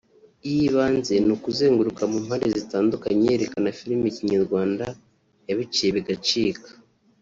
[0.49, 4.85] iy’ibanze ni ukuzenguruka mu mpande zitandukanye yerekana Film Kinyarwanda
[5.47, 6.69] yabiciye bigacika